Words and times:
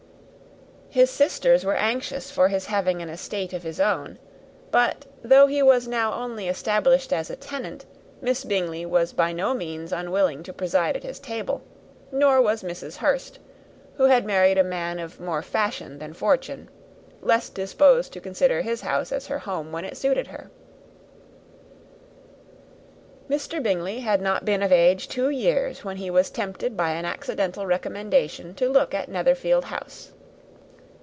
His 0.93 1.09
sisters 1.09 1.63
were 1.63 1.71
very 1.71 1.85
anxious 1.85 2.29
for 2.31 2.49
his 2.49 2.65
having 2.65 3.01
an 3.01 3.07
estate 3.07 3.53
of 3.53 3.63
his 3.63 3.79
own; 3.79 4.19
but 4.71 5.05
though 5.23 5.47
he 5.47 5.63
was 5.63 5.87
now 5.87 6.09
established 6.37 7.13
only 7.13 7.19
as 7.21 7.29
a 7.29 7.37
tenant, 7.37 7.85
Miss 8.19 8.43
Bingley 8.43 8.85
was 8.85 9.13
by 9.13 9.31
no 9.31 9.53
means 9.53 9.93
unwilling 9.93 10.43
to 10.43 10.51
preside 10.51 10.97
at 10.97 11.03
his 11.03 11.17
table; 11.17 11.61
nor 12.11 12.41
was 12.41 12.61
Mrs. 12.61 12.97
Hurst, 12.97 13.39
who 13.95 14.03
had 14.07 14.25
married 14.25 14.57
a 14.57 14.65
man 14.65 14.99
of 14.99 15.17
more 15.17 15.41
fashion 15.41 15.97
than 15.97 16.11
fortune, 16.13 16.67
less 17.21 17.47
disposed 17.47 18.11
to 18.11 18.19
consider 18.19 18.61
his 18.61 18.81
house 18.81 19.13
as 19.13 19.27
her 19.27 19.39
home 19.39 19.71
when 19.71 19.85
it 19.85 19.95
suited 19.95 20.27
her. 20.27 20.51
Mr. 23.29 23.63
Bingley 23.63 23.99
had 24.01 24.21
not 24.21 24.43
been 24.43 24.61
of 24.61 24.73
age 24.73 25.07
two 25.07 25.29
years 25.29 25.85
when 25.85 25.95
he 25.95 26.09
was 26.09 26.29
tempted, 26.29 26.75
by 26.75 26.89
an 26.91 27.05
accidental 27.05 27.65
recommendation, 27.65 28.53
to 28.55 28.67
look 28.67 28.93
at 28.93 29.07
Netherfield 29.07 29.63
House. 29.63 30.11